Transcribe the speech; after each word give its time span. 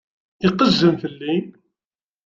Iqejjem 0.47 0.95
fell-i. 1.01 1.35